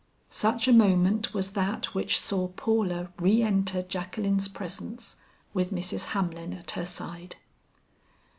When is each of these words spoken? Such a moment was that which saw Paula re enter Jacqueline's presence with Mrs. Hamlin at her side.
Such 0.31 0.67
a 0.67 0.73
moment 0.73 1.31
was 1.31 1.51
that 1.51 1.93
which 1.93 2.19
saw 2.19 2.47
Paula 2.47 3.11
re 3.19 3.43
enter 3.43 3.83
Jacqueline's 3.83 4.47
presence 4.47 5.17
with 5.53 5.69
Mrs. 5.69 6.05
Hamlin 6.05 6.55
at 6.55 6.71
her 6.71 6.87
side. 6.87 7.35